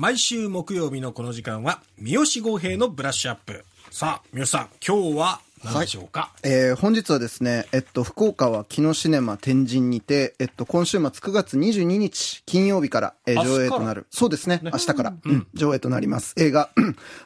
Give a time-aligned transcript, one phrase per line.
[0.00, 3.66] 毎週木曜日のこの時間は、三好豪平のブラッシュアップ。
[3.90, 14.06] さあ、三好さん、今日は何でしょうか、えー本日はですね、えっと、福岡は木野シネマ天神にて、えっと、今週末9月22日金曜日から、えー上映となる。
[14.10, 16.34] そうですね、ね明日から、うん上映となります。
[16.38, 16.70] 映画、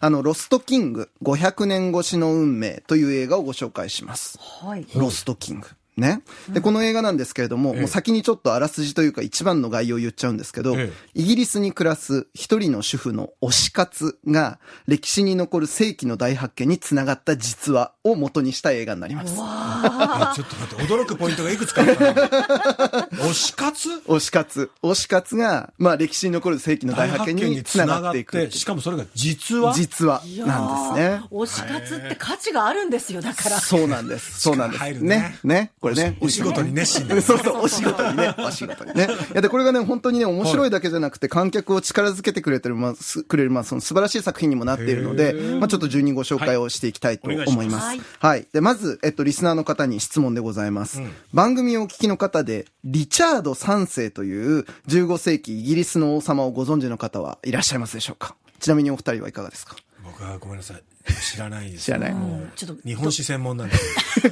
[0.01, 4.37] あの、ロストキング500年越しの運命という映画をご紹介します。
[4.41, 4.85] はい。
[4.97, 5.69] ロストキング。
[5.97, 6.23] ね。
[6.49, 19.35] で、この映画なんですけれども、ええもう先にちょっとあらすじというか一番の概要を言っちゃうんですけど、えイギリスに暮らす一人の主婦の推し活が歴史に残る世紀の大発見につながった実話を元にした映画になります。
[19.39, 23.89] あちょっと待って、驚くポイントがいくつかあったな 推し活？
[24.07, 24.71] 推し活。
[24.83, 28.51] 推し活が、まあ歴史に残る世紀の大発見につながっていく。
[28.51, 31.23] しかもそれが実は実話なんですね。
[31.31, 33.61] 推し活って価値があるんですよ、だから。
[33.61, 34.41] そうなんです。
[34.41, 34.81] そうなんです。
[34.81, 35.73] 力入るねね。
[35.91, 35.95] ね。
[35.95, 36.17] これね。
[36.21, 39.09] お仕事に熱心だ そうそう、お仕事にね、 お仕事にね。
[39.33, 47.85] いや、で、これがね、本当にね、面白いだけじゃなくて、観客を力づけてくれてる、まあ、すくれる、まあ、その素晴らしい作品にもなっているので、まあ、ちょっと順にご紹介をしていきたいとはい思います。
[47.85, 48.47] お願いしはい。
[48.53, 51.01] で、まず、えっと、リスナーの方に質問でございます。
[51.33, 58.35] 番組をお聞きの方で、リチャード3世という15世紀イギリスの王様をご存知の方はいらっしゃいますでしょうか？
[58.61, 59.77] ちなみにお二人はいかがですか？
[60.15, 60.83] 僕はごめんなさい。
[61.21, 61.87] 知らないです。
[61.87, 63.75] 知らないもうちょっと日本史専門なんで。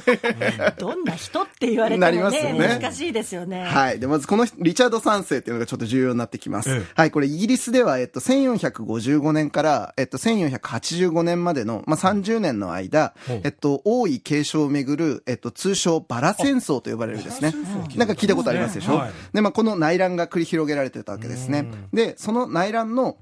[0.79, 3.65] どんな人って言われてなりもね、ますよね難しいですよね。
[3.65, 3.99] はい。
[3.99, 6.69] で、まずこのリチャード3世っていうのがちょっと重要になってきます。
[6.71, 7.11] ええはい。
[7.11, 17.97] これイギリスでは、えっと、1455年から、えっと、1485年までの、まあ、30年の間えっと、王位継承をめぐる、えっと、通称バラ戦争と呼ばれるですねバラ戦争。
[17.99, 21.67] なんか聞いたことありますでしょ、はいで、まあ、この内乱が繰り広げられてたわけですね。
[21.91, 23.17] で、その内乱の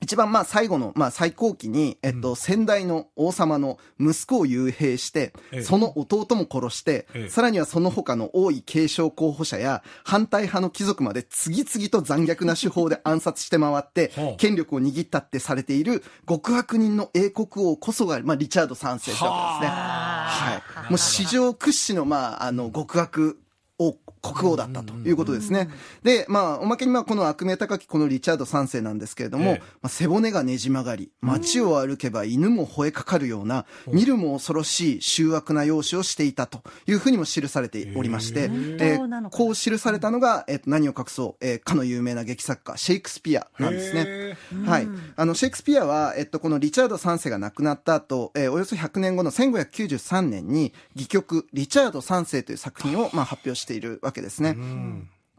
[0.00, 20.10] 一番まあ最後の、まあ最高期に、えっと、先代の王様の息子を幽閉してええ、その弟も殺してええ、さらにはその他の王位継承候補者や反対派の貴族まで次々と残虐な手法で暗殺して回って 権力を握ったってされている極悪人の英国王こそが、まあリチャード3世ってわけですね。
[20.30, 20.90] はい。
[20.90, 23.39] もう史上屈指の、まあ、あの、極悪
[23.80, 25.70] 王、国王だったということですね。
[26.02, 29.58] で、まあ、おまけに、まあ、この悪名高きこのリチャード3世なんですけれども、ええ。
[29.80, 38.96] まあ、背骨がねじ曲がり、街を歩けば犬も吠えかかるような、見るも恐ろしい醜悪な容姿をしていたというふうにも記されておりまして、え。
[38.98, 39.44] 当なのかな？
[39.44, 44.04] こう記されたのが、えっと、何を隠そう、えーかの有名な劇作家、シェイクスピアなんですね。
[44.06, 44.36] へ
[44.66, 44.88] はい。
[45.16, 54.56] あの、シェイクスピアは、えっと、このリチャード3世が亡くなった後、えーおよそ100年後の1593年に、戯曲、リチャード3世という作品を、まあ、発表してているわけですね。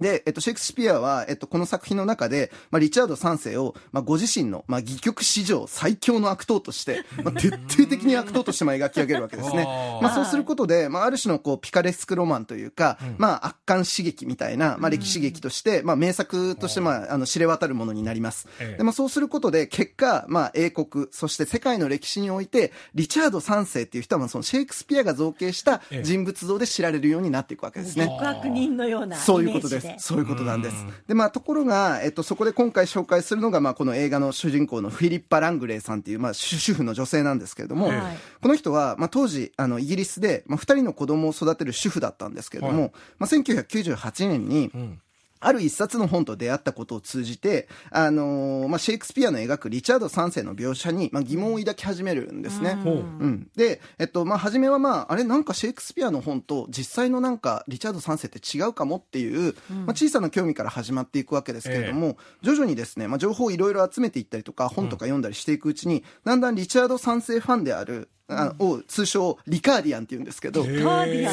[0.01, 9.65] で、えっと、シェイクスピアは、えっと、この作品の中で、まあ、リチャード3世を、まあ、ご自身の、まあ、戯曲史上最強の悪党として、まあ、徹底的に悪党として、まあ、描き上げるわけですね
[10.01, 18.47] まあ、そうすることで、まあ、ある種の、こう、ピカレスクロマンというか、まあ、圧巻刺激みたいな、まあ、歴史劇として、まあ、名作として、まあ、あの、知れ渡るものになります。
[18.59, 28.05] ええで、まあ、そうすることで、結果、まあ、英国、そして世界の歴史において、リチャード3世っていう人は、まあ、その、シェイクスピアが造形したええ人物像で知られるようになっていくわけですね。
[28.05, 29.17] 極悪人のような。
[29.17, 29.87] そういうことです。
[29.99, 30.85] そういうことなんです。
[31.07, 38.17] で、まあ、ところが、えっと、そこで今回紹介するのが、まあ、この映画の主人公のフィリッパ・ラングレーさんっていう、まあ、主主婦の女性なんですけれども、はい。
[38.41, 45.01] この人は、まあ、当時、あの、イギリスで、まあ、二人の子供を育てる主婦だったんですけれども、はいまあ、1998年に、ん
[45.41, 52.75] ある一冊の本と出会ったことを通じて、あのーまあ、シェイクスピアの描くリチャード3世の描写に、まあ、疑問を抱き始めるんですね。
[52.75, 52.93] ほう。
[52.95, 70.63] うん、で、えっと、まあ、初めはまあ、あれ、なんかシェイクスピアの本と実際のなんか、リチャード3世って違うかもっていう、まあ、小さな興味から始まっていくわけですけれども、徐々にですね、まあ、情報をいろいろ集めていったりとか、本とか読んだりしていくうちに、だんだんリチャード3世ファンである、あを通称リカーディアンって言うんですけど、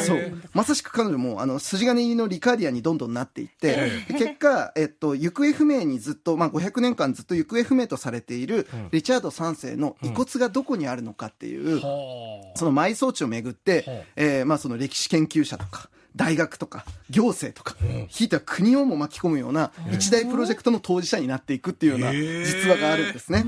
[0.04, 0.42] そう。
[0.52, 14.04] まさしく彼女も、あの、筋金入りのリカーディアンにどんどんなっていって、で結果、えっと、行方不明にずっと、まあ、500年間ずっと行方不明とされている、リチャード3世の遺骨がどこにあるのかっていう、はその埋葬地をめぐって、はあ。
[14.16, 17.76] えーまあその歴史研究者とか、大学とか、行政とか、
[18.08, 23.44] ひいては国をも巻き込むような一大プロジェクトの当事者になっていくっていうような実話があるんですね。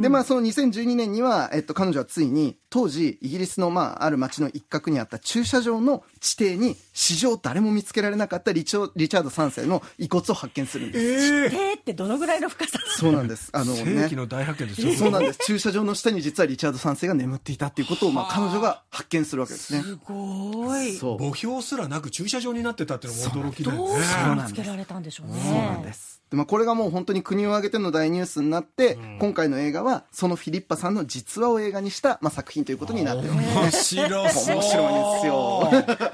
[0.00, 11.34] で、まあその2012年には、えっと、彼女はついに、当時、イギリスのまあある町の一角にあった駐車場の地底に、史上誰も見つけられなかったリチョリチャード3世の遺骨を発見するんです。
[11.34, 13.50] ええ手ってどのぐらいの深さそうなんです。
[13.52, 14.16] あの世ね紀。
[14.16, 14.94] の大発見ですよ。
[14.94, 15.40] そうなんです。
[15.44, 19.82] 駐車場の下に実はリチャード3世が眠っていたっていうことを、まあ彼女が発見するわけですね。
[19.82, 20.94] すごい。
[20.96, 21.18] そう。
[21.18, 23.88] 墓標すらなく駐車場になってたっていうのも驚きだよね。
[23.88, 25.42] どうしてそうなんです見つけられたんでしょうね。
[25.42, 26.22] そうなんです。
[26.30, 34.02] でまあ、これがもう本当に国を挙げての大ニュースになって、今回の映画はそのフィリッパさんの実話を映画にした、まあ、作品ということになってるわけですね。
[34.08, 34.54] 面白そう。
[34.54, 36.13] 面白いんですよ。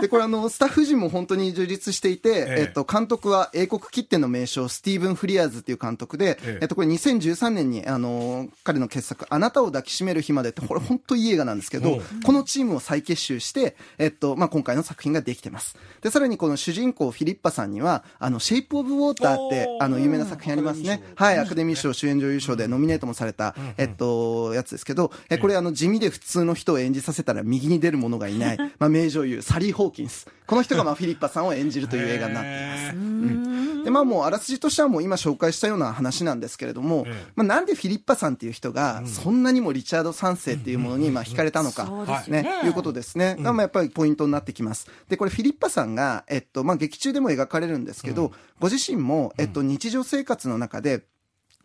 [0.00, 2.62] で、これあの、スタッフ陣も本当に充実していて、ええ。
[2.70, 6.58] っと、監督は英国きっての名将、スティーブン・フリアーズっていう監督で、ええ。
[6.62, 11.96] えっと、これ2013年に、あの、彼の傑作、あなたを抱きしめる日までって、これ本当いい映画なんですけどう。
[11.98, 15.76] ん、このチームを再結集して、えっと、まあ、今回の作品ができてます。
[16.00, 19.20] で、さらにこの主人公、フィリッパさんには、あの、シェイプ・オブ・ウォー。
[19.20, 21.02] ターってあの、有名な作品ありますね。
[21.14, 30.26] はい、アカデミー賞主演女優賞でノミネートもされた、えっと、やつですけど、え、これあの、地味で普通の人を演じさせたら右に出る者がいない、 まあ、名女優、サリー・ホーキンス。
[30.46, 32.96] この人がまあ、フィリッパさんを演じるという映画になっています。
[32.96, 33.84] うん。
[33.84, 37.24] でまあもうあらすじとしてはもう今紹介したような話なんですけれども、ええ。
[37.34, 44.88] まあ、なんでフィリッパさんっていう人がそんなにもリチャード3世っていうものにまあ惹かれたのか、そうですよねいうことですね、がまあやっぱりポイントになってきます。
[45.08, 51.04] でこれフィリッパさんが、えっとまあ、劇中でも描かれるんですけど、ご自身も、えっと、日常生活の中で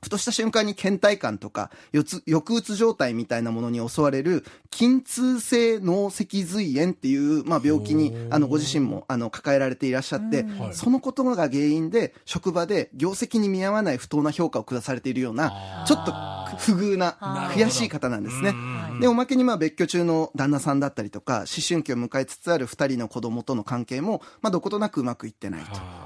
[0.06, 2.22] ふとした瞬間に倦怠感とか、抑
[2.56, 10.74] うつ状態みたいなものに襲われる、筋痛性脳脊髄炎っていう、まあ、病気に、あの、ご自身も、あの、抱えられていらっしゃって、はい。
[10.76, 16.14] そのことが原因で、職場で業績に見合わない不当な評価を下されているような、ちょっと
[16.58, 17.18] 不遇な、
[17.54, 18.50] 悔しい方なんですね。
[18.50, 25.64] うんで、おまけにまあ別居中の旦那さんだったりとか、思春期を迎えつつある二人の子供との関係も、まあどことなくうまくいってない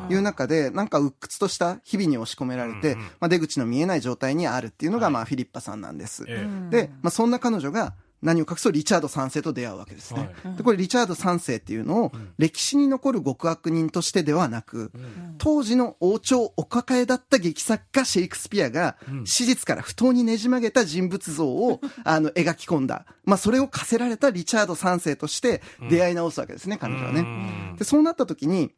[0.07, 6.25] という中で、なんか鬱屈とした日々に押し込められて、まあ出口の見えない状態にあるっていうのがまあフィリッパさんなんです。
[6.27, 6.69] ええ。
[6.69, 10.33] で、まあそんな彼女が、何を隠そうリチャード3世と出会うわけですね。
[10.43, 14.91] はで、これリチャード3世っていうのを歴史に残る極悪人としてではなく、
[15.37, 23.05] 当時の王朝お抱えだった劇作家シェイクスピアが、史実から不当にねじ曲げた人物像を、 あの、描き込んだ。
[23.23, 27.75] まあ、それを課せられたリチャード3世として出会い直すわけですね、彼女はね。
[27.77, 28.73] で、そうなった時に、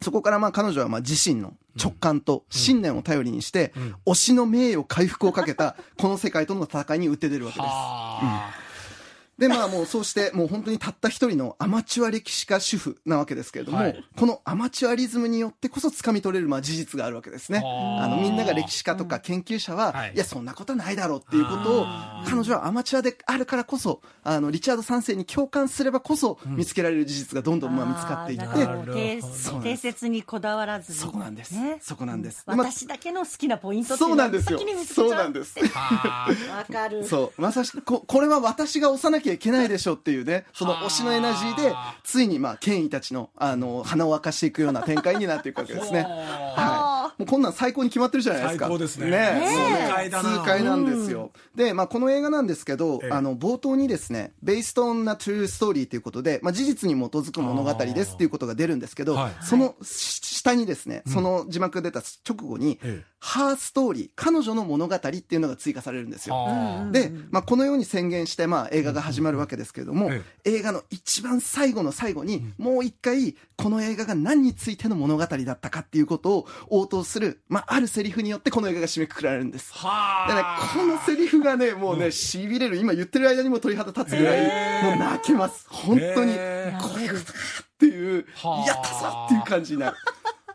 [0.00, 3.72] そこからまあ彼女はまあ自身の直感と信念を頼りにして、
[4.04, 7.68] 推しの名誉回復をかけた、この世界との戦いに打って出るわけです。
[7.70, 8.50] あ
[9.42, 14.04] で、まあもうそうして、もう本当にたった一人のアマチュア歴史家主婦なわけですけれども、はい。
[14.16, 17.60] このアマチュアリズムによってこそ掴み取れるまあ事実があるわけですね。
[17.64, 20.12] あのみんなが歴史家とか研究者は、はい。
[20.14, 21.86] い、や、そんなことはないだろうっていうことを、
[22.24, 29.22] 彼女はアマチュアであるからこそ、あの、リチャード3世に共感すればこそ、見つけられる事実がどんどんまあ見つかっていって、
[29.60, 30.98] 定説にこだわらずに。
[30.98, 31.52] そこなんです。
[31.52, 31.78] ね。
[31.80, 32.44] そこなんです。
[32.46, 34.58] 私だけの好きなポイントそううなんですよ。
[34.60, 35.08] 先に見つけちゃう。
[35.08, 35.58] そうなんです。
[35.58, 37.04] わかる。
[37.04, 37.42] そう。
[37.42, 41.74] まさしく、こ、これは私が押さなきゃいけないでしょっていうね、その推しのエナジーで、
[42.04, 46.02] ついにまあ、権威たちの、あの、鼻を明かしていくような展開になっていくわけですね。
[46.02, 46.91] はい。
[47.18, 48.66] もうこんなん最高に決まってるじゃないですか。
[48.66, 49.10] 最高ですね。
[49.10, 49.42] ね
[49.86, 51.30] 痛快だな痛快なんですよ。
[51.54, 53.10] で、まあ、この映画なんですけど、ええ。
[53.10, 66.34] あの、冒頭にですね、Based on a True Story ということで、まあ、事実に基づく物語ですっていうことが出るんですけどはい、その下にですね、その字幕が出た直後にええ、ハーストーリー、彼女の物語っていうのが追加されるんですよ。
[66.90, 79.72] で、まあ、このように宣言して、まあ、映画が始まるわけですけれども、え映画の一番最後の最後に、もう一回、この映画が何についての物語だったかっていうことを応答する、まあ、あるセリフによってこの映画が締めくくられるんです。
[79.74, 82.76] はでねあ、このセリフがね、もうね、痺れる。
[82.76, 85.66] 今言ってる間にも鳥肌立つぐらい、もう泣けます。
[85.68, 86.32] 本当に。
[86.36, 87.08] へーこれっ
[87.78, 89.96] ていう、はあやったぞっていう感じになる。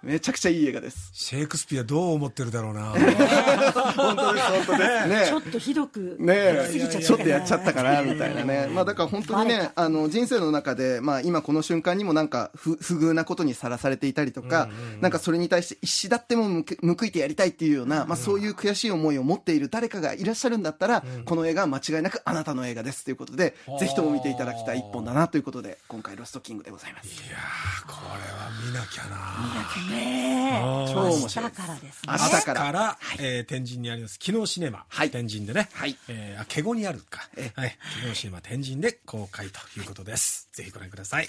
[0.03, 1.09] めちゃくちゃいい映画です。
[1.13, 2.91] シェイクスピアどう思ってるだろうな。
[2.91, 5.07] 本当です、本当です。
[5.07, 6.69] ねちょっとひどくね
[7.01, 8.67] ちょっとやっちゃったかな、みたいなね。
[8.67, 14.69] まあだから本当にねあの、人生の中で、まあ今この瞬間にもなんか不不遇なことにさらされていたりとか、
[15.01, 27.07] なんかそれに対して一死だっても報いてやりたいっていうような、まあそういう悔しい思いを持っている誰かがいらっしゃるんだったら、この映画は間違いなくあなたの映画ですということで、ぜひとも見ていただきたい一本だなということで、今回ロストキングでございます。
[27.07, 29.07] いやーこれは見なきゃな。
[29.07, 40.49] ねえあー超面白いからですね明日からから、えー天神にあります、昨日シネマ、はい天神でね、はいえーあ、ケゴにあるか、えはい、昨日シネマ天神で公開ということです。
[40.53, 41.27] ぜひご覧ください。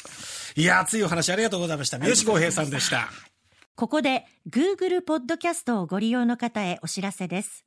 [0.56, 1.98] いやー、熱いお話ありがとうございました。
[1.98, 3.08] 三好浩平さんでした。
[3.76, 7.64] ここで Google ポッドキャストをご利用の方へお知らせです。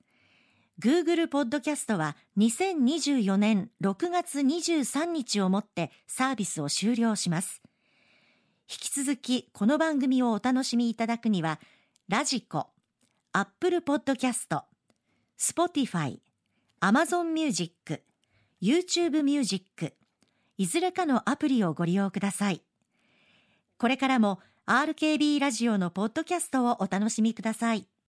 [0.82, 7.61] Google ポッドキャストは2024年6月23日をもってサービスを終了します。
[8.72, 11.60] 引き続きこの番組をお楽しみいただくには、
[12.08, 12.70] radiko、
[13.34, 14.64] Apple Podcast、
[15.38, 16.20] Spotify、
[16.80, 18.02] Amazon Music、
[18.62, 19.94] YouTube Music、
[20.58, 22.62] いずれかのアプリをご利用ください。
[23.78, 27.91] これからも RKB ラジオのポッドキャストをお楽しみください。